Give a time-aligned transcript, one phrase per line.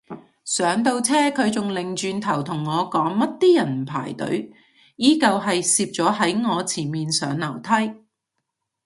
[0.43, 4.51] 上到車佢仲擰轉頭同我講乜啲人唔排隊，
[4.95, 8.01] 依舊係攝咗喺我前面上樓梯